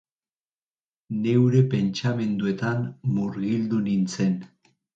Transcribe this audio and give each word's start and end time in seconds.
Neure 1.25 1.61
pentsamenduetan 1.75 2.83
murgildu 3.13 3.87
nintzen. 3.87 4.37